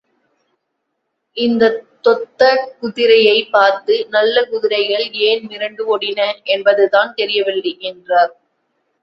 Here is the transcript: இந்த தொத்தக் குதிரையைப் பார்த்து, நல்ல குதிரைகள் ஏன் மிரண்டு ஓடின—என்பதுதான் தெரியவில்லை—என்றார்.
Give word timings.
இந்த 1.37 1.63
தொத்தக் 2.03 2.63
குதிரையைப் 2.79 3.51
பார்த்து, 3.51 4.07
நல்ல 4.09 4.45
குதிரைகள் 4.45 5.05
ஏன் 5.21 5.47
மிரண்டு 5.47 5.85
ஓடின—என்பதுதான் 5.89 7.13
தெரியவில்லை—என்றார். 7.13 8.35